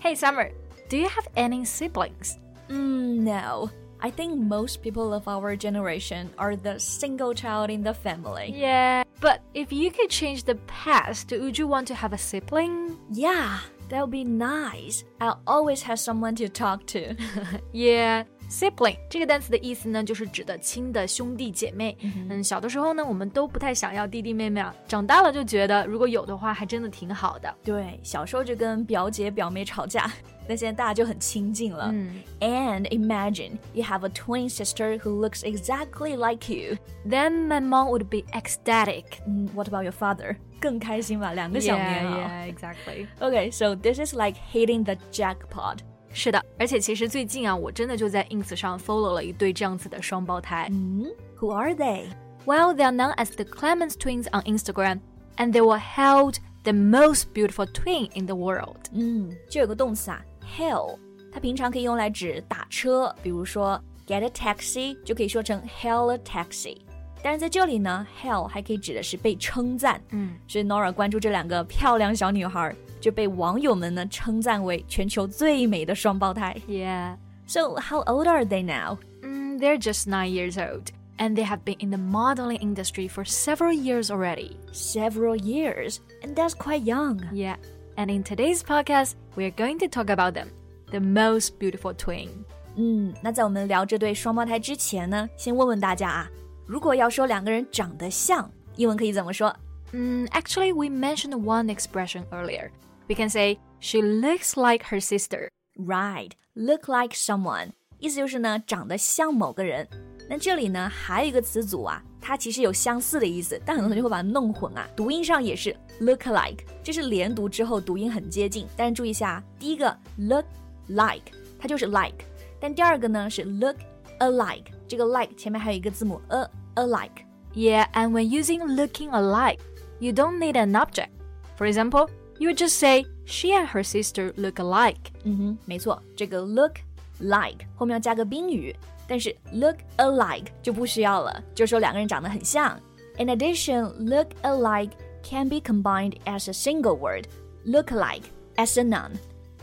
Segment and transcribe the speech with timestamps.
[0.00, 0.52] Hey Summer,
[0.88, 2.38] do you have any siblings?
[2.68, 3.70] Mm, no.
[4.00, 8.54] I think most people of our generation are the single child in the family.
[8.54, 12.96] Yeah, but if you could change the past, would you want to have a sibling?
[13.10, 13.58] Yeah,
[13.88, 15.02] that would be nice.
[15.20, 17.16] I'll always have someone to talk to.
[17.72, 18.22] yeah.
[18.49, 21.97] Sibling 这个单词的意思呢，就是指的亲的兄弟姐妹。
[22.29, 27.53] 嗯，小的时候呢，我们都不太想要弟弟妹妹啊，长大了就觉得如果有的话，还真的挺好的。
[27.63, 30.11] 对，小时候就跟表姐表妹吵架，
[30.47, 31.89] 但现在大家就很亲近了。
[31.91, 36.77] 嗯，And imagine you have a twin sister who looks exactly like you.
[37.09, 39.05] Then my mom would be ecstatic.
[39.55, 40.35] What about your father?
[40.61, 42.27] 更开心吧，两个小棉袄。
[42.27, 43.07] Yeah, exactly.
[43.19, 45.79] Okay, so this is like hitting the jackpot.
[46.12, 50.68] 是的，而且其实最近啊，我真的就在 ins 上 follow 了一对这样子的双胞胎。
[50.70, 51.06] 嗯
[51.38, 52.06] ，Who are they?
[52.44, 55.00] Well, they are known as the Clemens twins on Instagram,
[55.36, 58.78] and they were hailed the most beautiful twin in the world.
[58.92, 60.24] 嗯，这有个动词啊
[60.56, 60.98] ，hail，
[61.30, 66.78] 它平常可以用来指打车，比如说 get a taxi 就可以说成 hail a taxi。
[67.22, 70.00] 但是在这里呢，hail 还可以指的是被称赞。
[70.10, 72.74] 嗯，所以 Nora 关注这两个漂亮小女孩。
[72.99, 76.55] 就被网友们呢称赞为全球最美的双胞胎。
[76.67, 77.17] Yeah.
[77.47, 78.97] So how old are they now?
[79.21, 80.87] Mm, they're just nine years old.
[81.17, 84.57] And they have been in the modeling industry for several years already.
[84.71, 85.99] Several years?
[86.23, 87.21] And that's quite young.
[87.31, 87.57] Yeah.
[87.95, 90.47] And in today's podcast, we're going to talk about them,
[90.89, 92.29] the most beautiful twin.
[92.75, 96.27] 嗯，那在我们聊这对双胞胎之前呢，先问问大家啊，
[96.65, 99.55] 如果要说两个人长得像，英文可以怎么说？
[99.91, 102.71] 嗯，Actually, we mentioned one expression earlier
[103.07, 105.49] we can say she looks like her sister.
[105.75, 109.87] Right, look like someone，意思就是呢长得像某个人。
[110.29, 114.87] 那这里呢还有一个词组啊，它其实有相似的意思，但很多同学会把它弄混啊。
[114.95, 118.67] 读音上也是 look like，这是连读之后读音很接近。
[118.77, 120.45] 但是注意一下，第一个 look
[120.87, 122.23] like 它就是 like，
[122.59, 123.75] 但第二个呢是 look
[124.19, 129.59] alike，这个 like 前面还有一个字母 a alike。Yeah, and when using looking alike,
[129.99, 131.09] you don't need an object.
[131.57, 132.09] For example.
[132.39, 135.11] You just say she and her sister look alike。
[135.23, 136.73] 嗯哼，没错，这个 look
[137.19, 138.75] like 后面要加个宾语，
[139.07, 142.79] 但是 look alike 就不需要了，就说两个人长得很像。
[143.17, 144.91] In addition, look alike
[145.23, 147.25] can be combined as a single word,
[147.63, 148.23] look alike
[148.55, 149.11] as a noun。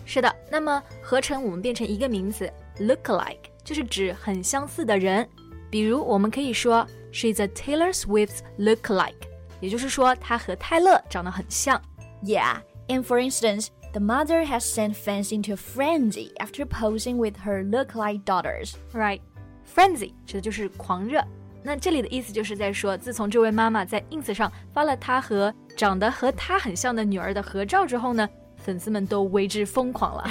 [0.07, 5.29] 是的，那么合成我们变成一个名词 look alike，就是指很相似的人。
[5.69, 9.15] 比如我们可以说 She's a Taylor Swift's look alike，
[9.61, 11.81] 也就是说她和泰勒长得很像。
[12.25, 12.59] Yeah,
[12.89, 17.63] and for instance, the mother has sent fans into a frenzy after posing with her
[17.63, 18.75] look-alike daughters.
[18.93, 19.21] Right,
[19.67, 21.23] frenzy 指的就是狂热。
[21.63, 30.29] 那这里的意思就是在说，自从这位妈妈在 ins 上发了她和长得和她很像的女儿的合照之后呢，粉丝们都为之疯狂了。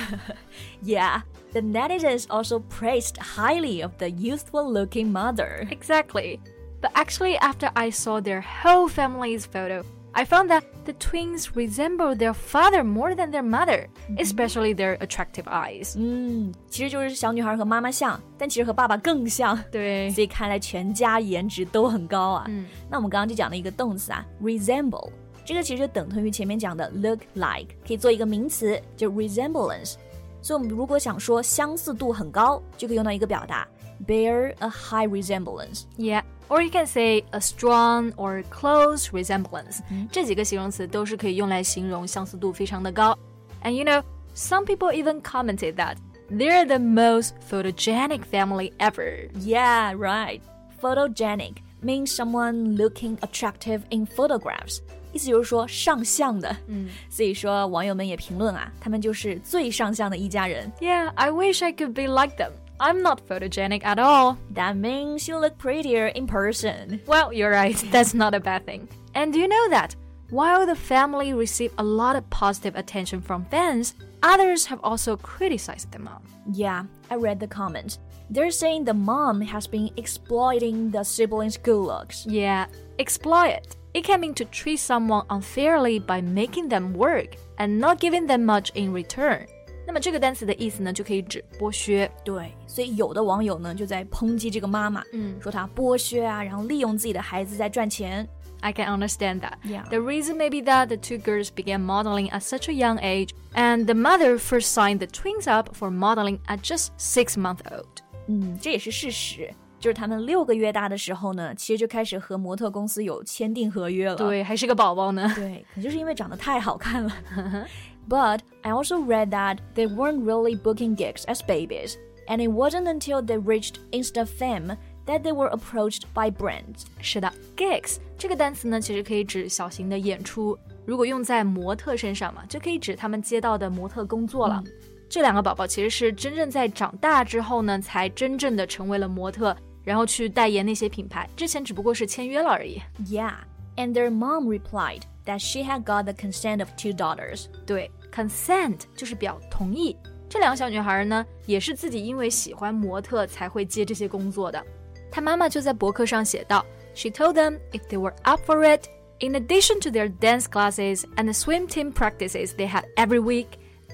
[0.83, 1.21] yeah.
[1.51, 5.67] The netizens also praised highly of the youthful-looking mother.
[5.71, 6.39] Exactly.
[6.79, 9.83] But actually, after I saw their whole family's photo,
[10.13, 14.25] I found that the twins resemble their father more than their mother, mm -hmm.
[14.25, 15.93] especially their attractive eyes.
[15.97, 19.57] 嗯，其实就是小女孩和妈妈像，但其实和爸爸更像。
[19.71, 22.45] 对，所以看来全家颜值都很高啊。
[22.47, 25.11] 嗯，那我们刚刚就讲了一个动词啊，resemble，
[25.45, 29.93] 这个其实等同于前面讲的 look like，可以做一个名词，就 resemblance。
[30.41, 33.67] 所以我们如果想说相似度很高，就可以用到一个表达，
[34.07, 36.23] bear a high resemblance。Yeah。
[36.49, 43.17] or you can say a strong or close resemblance，、嗯、这几个形容词都是可以用来形容相似度非常的高。
[43.63, 44.03] And you know,
[44.35, 45.97] some people even commented that
[46.29, 49.29] they're the most photogenic family ever.
[49.39, 50.41] Yeah, right.
[50.81, 54.79] Photogenic means someone looking attractive in photographs.
[55.11, 60.71] 意思就是说上相的，嗯，所以说网友们也评论啊，他们就是最上相的一家人。
[60.79, 62.51] Yeah, I wish I could be like them.
[62.80, 64.38] I'm not photogenic at all.
[64.50, 67.00] That means you look prettier in person.
[67.06, 67.76] Well, you're right.
[67.90, 68.88] That's not a bad thing.
[69.14, 69.94] And do you know that
[70.30, 75.92] while the family received a lot of positive attention from fans, others have also criticized
[75.92, 76.22] the mom.
[76.50, 77.98] Yeah, I read the comments.
[78.30, 82.26] They're saying the mom has been exploiting the siblings' good looks.
[82.26, 82.66] Yeah,
[82.98, 88.26] exploit It can mean to treat someone unfairly by making them work and not giving
[88.26, 89.46] them much in return.
[89.87, 92.09] 那么这个单词的意思呢，就可以指剥削。
[92.23, 98.27] 对，所以有的网友呢就在抨击这个妈妈，嗯说她剥削啊，然后利用自己的孩子在赚钱。
[98.61, 99.53] I can understand that.
[99.63, 99.87] Yeah.
[99.89, 103.29] The reason may be that the two girls began modeling at such a young age,
[103.53, 107.85] and the mother first signed the twins up for modeling at just six months old.
[108.27, 109.49] 嗯，这也是事实。
[109.79, 114.17] 就是他们六个月大的时候呢，其实就开始和模特公司有签订合约了。
[114.17, 115.31] 对，还是个宝宝呢。
[115.33, 117.11] 对，可能就是因为长得太好看了。
[118.07, 121.93] But I also read that they weren't really booking gigs as babies,
[122.27, 124.75] and it wasn't until they reached Insta fame
[125.05, 126.85] that they were approached by brands.
[127.01, 130.57] 是的，gigs 这个单词呢，其实可以指小型的演出。
[130.85, 134.63] 如果用在模特身上嘛，就可以指他们接到的模特工作了。
[135.07, 141.29] 这两个宝宝其实是真正在长大之后呢，才真正的成为了模特，然后去代言那些品牌。
[141.35, 142.81] 之前只不过是签约了而已。
[143.05, 143.33] Yeah,
[143.75, 147.45] and their mom replied that she had got the consent of two daughters.
[147.65, 149.95] 对，consent 就是表同意。
[150.29, 154.63] 这两个小女孩呢，也是自己因为喜欢模特才会接这些工作的。
[155.11, 156.63] 她妈妈就在博客上写道：“
[156.93, 158.87] She told them if they were up for it,
[159.19, 163.47] in addition to their dance classes and the swim team practices they had every week,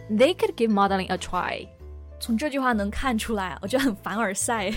[0.10, 1.68] they could give modeling a try.”
[2.20, 4.74] 从这句话能看出来，我觉得很凡尔赛。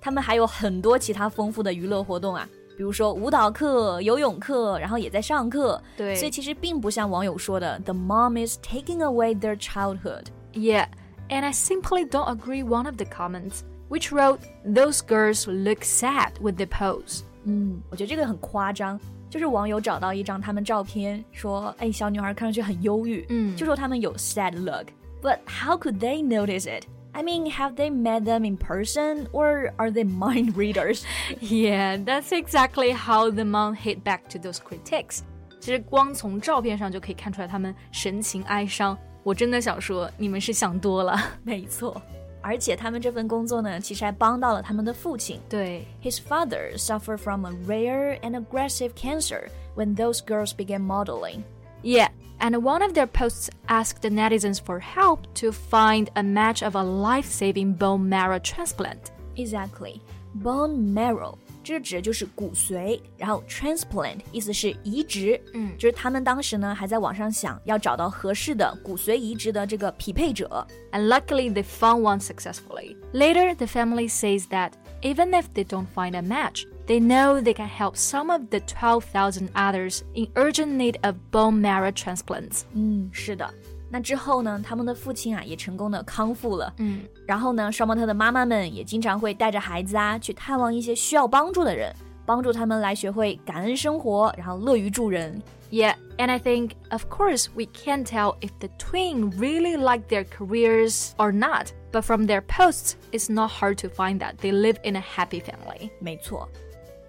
[0.00, 2.48] 他们还有很多其他丰富的娱乐活动啊，
[2.80, 5.82] 比如说舞蹈课、游泳课，然后也在上课。
[5.96, 10.24] 对所以其实并不像网友说的，the mom is taking away their childhood。
[10.52, 10.88] Yeah,
[11.28, 16.32] and I simply don't agree one of the comments, which wrote, "Those girls look sad
[16.40, 19.00] with the pose." 嗯，我觉得这个很夸张。
[19.28, 26.84] 就是网友找到一张他们照片，说，哎，小女孩看上去很忧郁，嗯就说他们有 sad look。But how could they notice it?
[27.12, 31.04] I mean, have they met them in person, or are they mind readers?
[31.40, 35.20] Yeah, that's exactly how the mom hit back to those critics.
[35.58, 38.96] 其实光从照片上就可以看出来他们神情哀伤。
[39.22, 41.18] 我真的想说，你们是想多了。
[41.42, 42.00] 没错，
[42.42, 45.40] 而且他们这份工作呢，其实还帮到了他们的父亲。
[45.48, 51.42] 对 His father suffered from a rare and aggressive cancer when those girls began modeling.
[51.82, 52.10] ，Yeah,
[52.40, 56.74] and one of their posts asked the netizens for help to find a match of
[56.76, 59.10] a life-saving bone marrow transplant.
[59.36, 60.00] Exactly,
[60.42, 70.64] bone marrow 这指的就是骨髓，然后 transplant 意思是移植，嗯就是他们当时呢还在网上想要找到合适的骨髓移植的这个匹配者。
[70.92, 72.96] and luckily they found one successfully.
[73.12, 77.54] Later, the family says that even if they don't find a match, they know they
[77.54, 82.62] can help some of the 12,000 others in urgent need of bone marrow transplants.
[82.72, 83.48] 嗯，是的。
[83.88, 86.72] 那之后呢，他们的父亲啊也成功的康复了。
[86.78, 91.94] 嗯，然后呢，双胞胎的妈妈们也经常会带着孩子啊去探望一些需要帮助的人，
[92.24, 95.40] 帮助他们来学会感恩生活，然后乐于助人。
[95.68, 100.24] Yeah, and I think, of course, we can't tell if the twin really like their
[100.24, 104.76] careers or not, but from their posts, it's not hard to find that they live
[104.84, 105.90] in a happy family.
[106.00, 106.48] 没错